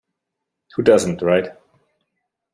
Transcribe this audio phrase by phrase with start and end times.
[0.73, 1.51] Who doesn't, right?